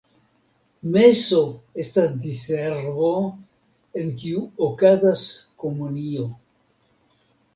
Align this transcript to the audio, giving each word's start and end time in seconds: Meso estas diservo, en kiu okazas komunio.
Meso 0.93 1.41
estas 1.83 2.15
diservo, 2.23 3.11
en 4.03 4.09
kiu 4.21 4.41
okazas 4.69 5.27
komunio. 5.65 6.25